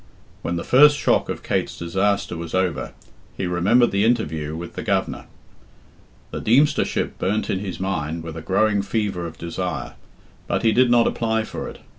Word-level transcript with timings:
When 0.41 0.55
the 0.55 0.63
first 0.63 0.97
shock 0.97 1.29
of 1.29 1.43
Kate's 1.43 1.77
disaster 1.77 2.35
was 2.35 2.55
over, 2.55 2.93
he 3.37 3.45
remembered 3.45 3.91
the 3.91 4.03
interview 4.03 4.55
with 4.55 4.73
the 4.73 4.81
Governor. 4.81 5.25
The 6.31 6.41
Deemstership 6.41 7.19
burnt 7.19 7.51
in 7.51 7.59
his 7.59 7.79
mind 7.79 8.23
with 8.23 8.35
a 8.35 8.41
growing 8.41 8.81
fever 8.81 9.27
of 9.27 9.37
desire, 9.37 9.93
but 10.47 10.63
he 10.63 10.71
did 10.71 10.89
not 10.89 11.05
apply 11.05 11.43
for 11.43 11.69
it. 11.69 11.81